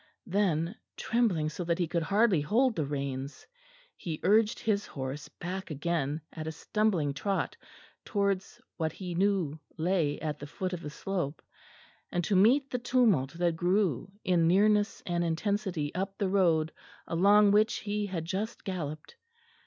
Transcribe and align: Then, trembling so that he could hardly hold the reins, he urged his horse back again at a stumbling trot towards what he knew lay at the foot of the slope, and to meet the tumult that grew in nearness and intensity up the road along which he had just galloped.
Then, 0.25 0.73
trembling 0.97 1.49
so 1.49 1.63
that 1.63 1.77
he 1.77 1.85
could 1.87 2.01
hardly 2.01 2.41
hold 2.41 2.75
the 2.75 2.87
reins, 2.87 3.45
he 3.95 4.19
urged 4.23 4.57
his 4.57 4.87
horse 4.87 5.29
back 5.29 5.69
again 5.69 6.21
at 6.33 6.47
a 6.47 6.51
stumbling 6.51 7.13
trot 7.13 7.55
towards 8.03 8.59
what 8.77 8.91
he 8.93 9.13
knew 9.13 9.59
lay 9.77 10.19
at 10.19 10.39
the 10.39 10.47
foot 10.47 10.73
of 10.73 10.81
the 10.81 10.89
slope, 10.89 11.39
and 12.11 12.23
to 12.23 12.35
meet 12.35 12.71
the 12.71 12.79
tumult 12.79 13.33
that 13.33 13.55
grew 13.55 14.11
in 14.23 14.47
nearness 14.47 15.03
and 15.05 15.23
intensity 15.23 15.93
up 15.93 16.17
the 16.17 16.29
road 16.29 16.71
along 17.05 17.51
which 17.51 17.75
he 17.75 18.07
had 18.07 18.25
just 18.25 18.63
galloped. 18.63 19.15